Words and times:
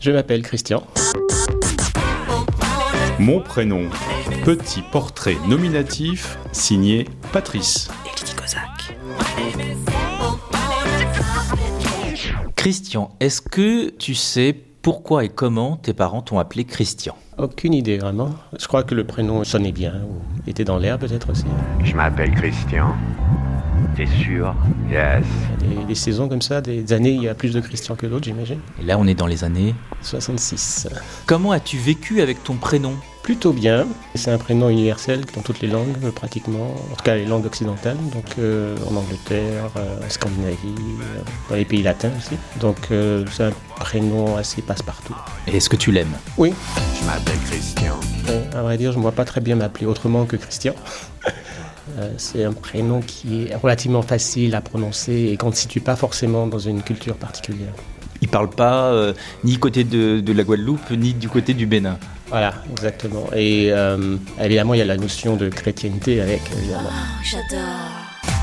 Je 0.00 0.12
m'appelle 0.12 0.42
Christian. 0.42 0.84
Mon 3.18 3.40
prénom, 3.40 3.88
petit 4.44 4.82
portrait 4.92 5.36
nominatif 5.48 6.38
signé 6.52 7.08
Patrice. 7.32 7.90
Christian, 12.54 13.10
est-ce 13.18 13.40
que 13.40 13.90
tu 13.90 14.14
sais 14.14 14.54
pourquoi 14.82 15.24
et 15.24 15.28
comment 15.28 15.76
tes 15.76 15.94
parents 15.94 16.22
t'ont 16.22 16.38
appelé 16.38 16.64
Christian? 16.64 17.16
Aucune 17.36 17.74
idée 17.74 17.98
vraiment. 17.98 18.30
Je 18.56 18.68
crois 18.68 18.84
que 18.84 18.94
le 18.94 19.04
prénom 19.04 19.42
sonnait 19.42 19.72
bien, 19.72 19.94
ou 20.04 20.48
était 20.48 20.64
dans 20.64 20.78
l'air 20.78 20.98
peut-être 21.00 21.32
aussi. 21.32 21.44
Je 21.82 21.94
m'appelle 21.96 22.30
Christian. 22.36 22.94
T'es 23.98 24.06
sûr? 24.06 24.54
Yes. 24.88 25.24
Il 25.60 25.72
y 25.74 25.76
a 25.76 25.80
des, 25.80 25.84
des 25.86 25.94
saisons 25.96 26.28
comme 26.28 26.40
ça, 26.40 26.60
des 26.60 26.92
années, 26.92 27.10
il 27.10 27.22
y 27.24 27.28
a 27.28 27.34
plus 27.34 27.52
de 27.52 27.58
Christian 27.60 27.96
que 27.96 28.06
d'autres, 28.06 28.26
j'imagine. 28.26 28.60
Et 28.80 28.84
là, 28.84 28.96
on 28.96 29.08
est 29.08 29.14
dans 29.14 29.26
les 29.26 29.42
années. 29.42 29.74
66. 30.02 30.86
Comment 31.26 31.50
as-tu 31.50 31.78
vécu 31.78 32.20
avec 32.20 32.44
ton 32.44 32.54
prénom? 32.54 32.92
Plutôt 33.24 33.52
bien. 33.52 33.88
C'est 34.14 34.30
un 34.30 34.38
prénom 34.38 34.68
universel 34.68 35.22
dans 35.34 35.40
toutes 35.42 35.60
les 35.62 35.66
langues, 35.66 35.98
pratiquement. 36.14 36.76
En 36.92 36.94
tout 36.94 37.02
cas, 37.02 37.16
les 37.16 37.26
langues 37.26 37.44
occidentales. 37.46 37.96
Donc, 38.12 38.24
euh, 38.38 38.76
en 38.88 38.94
Angleterre, 38.94 39.68
euh, 39.76 40.06
en 40.06 40.08
Scandinavie, 40.08 40.56
euh, 41.02 41.18
dans 41.50 41.56
les 41.56 41.64
pays 41.64 41.82
latins 41.82 42.12
aussi. 42.16 42.36
Donc, 42.60 42.76
euh, 42.92 43.24
c'est 43.32 43.42
un 43.46 43.52
prénom 43.80 44.36
assez 44.36 44.62
passe-partout. 44.62 45.16
Et 45.48 45.56
est-ce 45.56 45.68
que 45.68 45.76
tu 45.76 45.90
l'aimes? 45.90 46.16
Oui, 46.36 46.54
Je 47.00 47.04
m'appelle 47.04 47.38
Christian. 47.50 47.98
Euh, 48.28 48.44
à 48.56 48.62
vrai 48.62 48.78
dire, 48.78 48.92
je 48.92 48.98
ne 48.98 49.02
vois 49.02 49.10
pas 49.12 49.24
très 49.24 49.40
bien 49.40 49.56
m'appeler 49.56 49.86
autrement 49.86 50.24
que 50.24 50.36
Christian. 50.36 50.74
Euh, 51.98 52.10
c'est 52.16 52.44
un 52.44 52.52
prénom 52.52 53.00
qui 53.00 53.46
est 53.46 53.54
relativement 53.56 54.02
facile 54.02 54.54
à 54.54 54.60
prononcer 54.60 55.30
et 55.32 55.36
qu'on 55.36 55.50
ne 55.50 55.54
situe 55.54 55.80
pas 55.80 55.96
forcément 55.96 56.46
dans 56.46 56.58
une 56.58 56.82
culture 56.82 57.16
particulière. 57.16 57.72
Il 58.20 58.28
parle 58.28 58.50
pas 58.50 58.86
euh, 58.86 59.12
ni 59.44 59.58
côté 59.58 59.84
de, 59.84 60.20
de 60.20 60.32
la 60.32 60.42
Guadeloupe, 60.42 60.90
ni 60.90 61.14
du 61.14 61.28
côté 61.28 61.54
du 61.54 61.66
Bénin. 61.66 61.98
Voilà, 62.28 62.52
exactement. 62.70 63.26
Et 63.34 63.68
euh, 63.70 64.16
évidemment, 64.40 64.74
il 64.74 64.78
y 64.78 64.82
a 64.82 64.86
la 64.86 64.96
notion 64.96 65.36
de 65.36 65.48
chrétienté 65.48 66.20
avec, 66.20 66.42
évidemment. 66.56 66.90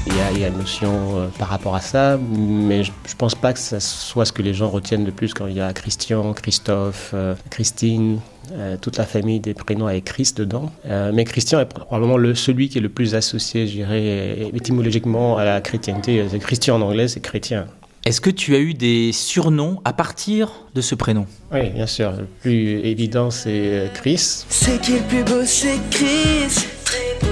Il 0.08 0.16
y 0.16 0.20
a, 0.20 0.32
il 0.32 0.40
y 0.40 0.46
a 0.46 0.48
une 0.48 0.58
notion 0.58 1.18
euh, 1.18 1.28
par 1.40 1.50
rapport 1.50 1.76
à 1.76 1.82
ça, 1.82 2.18
mais 2.18 2.84
je, 2.84 2.92
je 3.08 3.16
pense 3.16 3.36
pas 3.36 3.54
que 3.54 3.60
ça 3.60 3.80
soit 3.80 4.26
ce 4.26 4.32
que 4.32 4.42
les 4.42 4.54
gens 4.54 4.70
retiennent 4.70 5.06
le 5.06 5.12
plus 5.12 5.34
quand 5.34 5.48
il 5.48 5.56
y 5.56 5.62
a 5.62 5.74
Christian, 5.74 6.34
Christophe, 6.34 7.12
euh, 7.14 7.36
Christine, 7.50 8.20
euh, 8.52 8.78
toute 8.80 8.98
la 8.98 9.06
famille 9.06 9.40
des 9.40 9.54
prénoms 9.54 9.88
avec 9.88 10.06
Christ 10.06 10.38
dedans. 10.38 10.72
Euh, 10.88 11.12
mais 11.14 11.24
Christian 11.26 11.60
est 11.60 11.66
probablement 11.66 12.18
le, 12.18 12.36
celui 12.36 12.70
qui 12.70 12.78
est 12.78 12.82
le 12.82 12.90
plus 12.90 13.16
associé, 13.16 13.68
je 13.68 13.74
dirais, 13.74 14.50
étymologiquement 14.54 15.38
à 15.38 15.46
la 15.46 15.62
chrétienté. 15.62 16.24
C'est 16.30 16.40
Christian 16.40 16.76
en 16.78 16.82
anglais, 16.82 17.08
c'est 17.08 17.22
chrétien. 17.22 17.68
Est-ce 18.06 18.22
que 18.22 18.30
tu 18.30 18.56
as 18.56 18.60
eu 18.60 18.76
des 18.76 19.12
surnoms 19.12 19.82
à 19.84 19.92
partir 19.92 20.52
de 20.76 20.82
ce 20.82 20.94
prénom? 20.94 21.26
Oui, 21.52 21.72
bien 21.72 21.88
sûr. 21.88 22.12
Le 22.12 22.26
plus 22.26 22.78
évident, 22.86 23.32
c'est 23.32 23.50
euh, 23.50 23.88
Chris. 23.96 24.44
C'est 24.48 24.80
qui 24.80 24.92
le 24.92 25.00
plus 25.00 25.24
beau, 25.24 25.42
c'est 25.44 25.80
Chris. 25.90 26.68
Très 26.86 27.18
beau, 27.20 27.28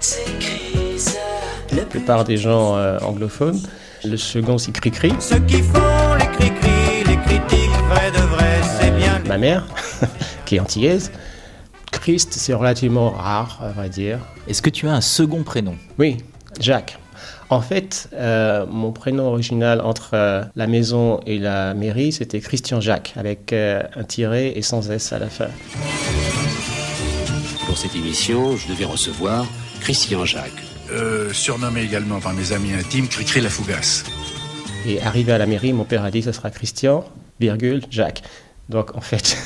c'est 0.00 0.36
Chris. 0.40 1.14
La 1.76 1.84
plupart 1.84 2.24
des 2.24 2.36
gens 2.36 2.76
euh, 2.76 2.98
anglophones. 3.02 3.60
Le 4.04 4.16
second, 4.16 4.58
c'est 4.58 4.72
Cricri. 4.72 5.12
Ceux 5.20 5.38
qui 5.38 5.62
font 5.62 6.14
les 6.18 6.26
cris-cris, 6.26 7.04
les 7.06 7.16
critiques 7.18 7.70
vraies 7.88 8.10
de 8.10 8.26
vrai, 8.34 8.60
c'est 8.80 8.90
bien. 8.96 9.22
ma 9.28 9.38
mère, 9.38 9.64
qui 10.46 10.56
est 10.56 10.60
antillaise. 10.60 11.10
Christ, 11.90 12.32
c'est 12.32 12.54
relativement 12.54 13.10
rare, 13.10 13.60
à 13.62 13.68
vrai 13.68 13.88
dire. 13.88 14.18
Est-ce 14.48 14.62
que 14.62 14.70
tu 14.70 14.88
as 14.88 14.92
un 14.92 15.00
second 15.00 15.42
prénom 15.42 15.76
Oui, 15.98 16.18
Jacques. 16.60 16.98
En 17.50 17.60
fait, 17.60 18.08
euh, 18.14 18.66
mon 18.66 18.90
prénom 18.90 19.28
original 19.28 19.80
entre 19.80 20.10
euh, 20.14 20.44
la 20.56 20.66
maison 20.66 21.20
et 21.26 21.38
la 21.38 21.74
mairie, 21.74 22.12
c'était 22.12 22.40
Christian 22.40 22.80
Jacques, 22.80 23.12
avec 23.16 23.52
euh, 23.52 23.82
un 23.94 24.02
tiret 24.02 24.56
et 24.56 24.62
sans 24.62 24.90
S 24.90 25.12
à 25.12 25.18
la 25.18 25.28
fin. 25.28 25.48
Pour 27.66 27.76
cette 27.78 27.94
émission, 27.94 28.56
je 28.56 28.68
devais 28.68 28.84
recevoir 28.84 29.46
Christian 29.80 30.24
Jacques. 30.24 30.64
Euh, 30.90 31.32
surnommé 31.32 31.82
également 31.82 32.20
par 32.20 32.34
mes 32.34 32.52
amis 32.52 32.72
intimes 32.72 33.08
Cricri 33.08 33.40
la 33.40 33.48
Fougasse. 33.48 34.04
Et 34.86 35.00
arrivé 35.02 35.32
à 35.32 35.38
la 35.38 35.46
mairie, 35.46 35.72
mon 35.72 35.84
père 35.84 36.04
a 36.04 36.10
dit, 36.10 36.22
ce 36.22 36.32
sera 36.32 36.50
Christian, 36.50 37.04
virgule, 37.40 37.82
Jacques. 37.90 38.22
Donc 38.68 38.96
en 38.96 39.00
fait, 39.00 39.36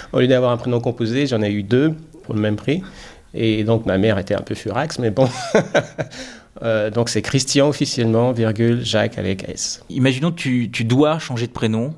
au 0.12 0.20
lieu 0.20 0.28
d'avoir 0.28 0.52
un 0.52 0.56
prénom 0.56 0.80
composé, 0.80 1.26
j'en 1.26 1.42
ai 1.42 1.50
eu 1.50 1.62
deux 1.62 1.94
pour 2.24 2.34
le 2.34 2.40
même 2.40 2.56
prix. 2.56 2.82
Et 3.34 3.64
donc 3.64 3.86
ma 3.86 3.98
mère 3.98 4.18
était 4.18 4.34
un 4.34 4.42
peu 4.42 4.54
furax, 4.54 4.98
mais 4.98 5.10
bon. 5.10 5.28
Euh, 6.62 6.90
donc 6.90 7.08
c'est 7.08 7.22
Christian 7.22 7.68
officiellement, 7.68 8.32
virgule, 8.32 8.84
Jacques 8.84 9.16
avec 9.16 9.48
S. 9.48 9.82
Imaginons 9.88 10.30
que 10.30 10.36
tu, 10.36 10.68
tu 10.70 10.84
dois 10.84 11.18
changer 11.18 11.46
de 11.46 11.52
prénom. 11.52 11.94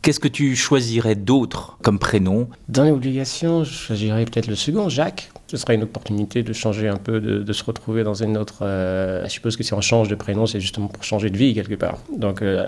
Qu'est-ce 0.00 0.18
que 0.18 0.28
tu 0.28 0.56
choisirais 0.56 1.14
d'autre 1.14 1.78
comme 1.82 2.00
prénom? 2.00 2.48
Dans 2.68 2.82
les 2.82 2.90
obligations, 2.90 3.62
je 3.62 3.72
choisirais 3.72 4.24
peut-être 4.24 4.48
le 4.48 4.56
second, 4.56 4.88
Jacques. 4.88 5.30
Ce 5.52 5.58
serait 5.58 5.74
une 5.74 5.82
opportunité 5.82 6.42
de 6.42 6.54
changer 6.54 6.88
un 6.88 6.96
peu, 6.96 7.20
de, 7.20 7.42
de 7.42 7.52
se 7.52 7.62
retrouver 7.62 8.04
dans 8.04 8.14
une 8.14 8.38
autre. 8.38 8.60
euh, 8.62 9.22
je 9.24 9.28
suppose 9.28 9.54
que 9.54 9.62
si 9.62 9.74
on 9.74 9.82
change 9.82 10.08
de 10.08 10.14
prénom, 10.14 10.46
c'est 10.46 10.60
justement 10.60 10.86
pour 10.88 11.04
changer 11.04 11.28
de 11.28 11.36
vie 11.36 11.52
quelque 11.52 11.74
part. 11.74 11.98
Donc, 12.16 12.40
euh, 12.40 12.64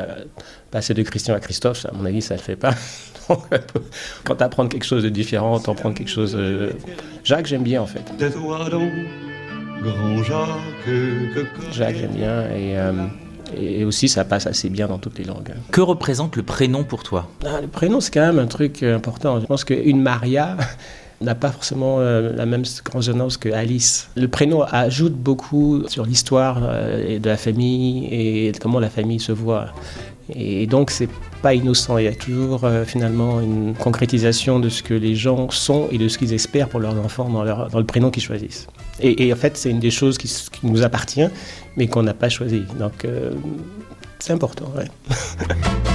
passer 0.71 0.93
de 0.93 1.03
Christian 1.03 1.35
à 1.35 1.41
Christophe, 1.41 1.87
à 1.87 1.93
mon 1.95 2.05
avis, 2.05 2.21
ça 2.21 2.35
ne 2.35 2.41
le 2.41 2.45
fait 2.45 2.57
pas. 2.57 2.75
Donc, 3.31 3.41
euh, 3.55 3.59
quand 4.25 4.37
tu 4.37 4.45
apprends 4.45 4.69
quelque 4.69 4.85
chose 4.85 5.03
de 5.03 5.09
différent, 5.09 5.59
tu 5.61 5.75
prendre 5.75 5.95
quelque 5.95 6.11
chose. 6.11 6.37
euh, 6.39 6.73
Jacques, 7.25 7.47
j'aime 7.47 7.63
bien 7.63 7.81
en 7.81 7.87
fait. 7.87 8.03
Tais-toi 8.19 8.69
donc, 8.69 8.93
grand 9.83 10.23
Jacques, 10.23 10.85
que 10.85 11.47
Jacques, 11.73 11.97
j'aime 11.97 12.13
bien. 12.13 12.43
Et, 12.51 12.77
euh, 12.79 12.93
et 13.57 13.87
aussi, 13.87 14.11
ça 14.11 14.27
passe 14.27 14.47
assez 14.47 14.69
bien 14.69 14.89
dans 14.89 14.99
toutes 14.99 15.17
les 15.19 15.25
langues. 15.25 15.55
Que 15.73 15.81
représente 15.81 16.37
le 16.37 16.43
prénom 16.43 16.85
pour 16.85 17.03
toi? 17.03 17.31
Ah, 17.47 17.63
le 17.63 17.67
prénom, 17.69 18.03
c'est 18.03 18.13
quand 18.13 18.27
même 18.27 18.39
un 18.39 18.47
truc 18.47 18.83
important. 18.83 19.41
Je 19.41 19.47
pense 19.47 19.65
qu'une 19.65 20.03
Maria 20.03 20.59
n'a 21.25 21.35
pas 21.35 21.51
forcément 21.51 21.97
euh, 21.99 22.33
la 22.35 22.47
même 22.47 22.65
résonance 22.93 23.37
que 23.37 23.49
Alice. 23.49 24.09
Le 24.17 24.29
prénom 24.29 24.63
ajoute 24.63 25.15
beaucoup 25.15 25.83
sur 25.89 26.07
l'histoire 26.07 26.61
euh, 26.63 27.19
de 27.19 27.29
la 27.29 27.37
famille 27.37 28.07
et 28.11 28.53
comment 28.61 28.81
la 28.81 28.91
famille 28.91 29.21
se 29.21 29.33
voit. 29.33 29.67
Et 30.35 30.67
donc, 30.67 30.91
c'est 30.91 31.09
pas 31.43 31.55
innocent. 31.55 31.99
Il 31.99 32.05
y 32.05 32.09
a 32.09 32.15
toujours 32.15 32.65
euh, 32.65 32.85
finalement 32.85 33.41
une 33.41 33.75
concrétisation 33.75 34.59
de 34.59 34.69
ce 34.69 34.83
que 34.83 34.95
les 34.95 35.15
gens 35.15 35.51
sont 35.51 35.89
et 35.91 35.99
de 35.99 36.09
ce 36.09 36.17
qu'ils 36.17 36.33
espèrent 36.33 36.69
pour 36.69 36.81
leurs 36.81 36.97
enfants 36.99 37.29
dans, 37.29 37.43
le 37.45 37.85
prénom 37.85 38.11
qu'ils 38.11 38.23
choisissent. 38.23 38.67
Et, 39.01 39.33
en 39.33 39.37
fait, 39.37 39.57
c'est 39.57 39.71
une 39.71 39.81
des 39.81 39.91
choses 39.91 40.19
qui, 40.19 40.33
nous 40.63 40.83
appartient, 40.83 41.27
mais 41.77 41.89
qu'on 41.89 42.05
n'a 42.05 42.15
pas 42.15 42.29
choisi. 42.29 42.63
Donc, 42.79 43.07
c'est 44.21 44.33
important. 44.33 44.73
ouais. 44.77 44.87